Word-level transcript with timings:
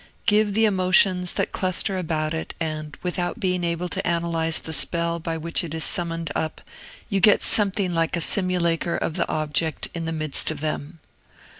Give 0.25 0.55
the 0.55 0.65
emotions 0.65 1.33
that 1.35 1.51
cluster 1.51 1.95
about 1.99 2.33
it, 2.33 2.55
and, 2.59 2.97
without 3.03 3.39
being 3.39 3.63
able 3.63 3.87
to 3.89 4.07
analyze 4.07 4.59
the 4.61 4.73
spell 4.73 5.19
by 5.19 5.37
which 5.37 5.63
it 5.63 5.75
is 5.75 5.83
summoned 5.83 6.31
up, 6.33 6.59
you 7.07 7.19
get 7.19 7.43
something 7.43 7.93
like 7.93 8.15
a 8.15 8.21
simulacre 8.21 8.97
of 8.97 9.13
the 9.13 9.29
object 9.29 9.89
in 9.93 10.05
the 10.05 10.11
midst 10.11 10.49
of 10.49 10.59
them. 10.59 10.97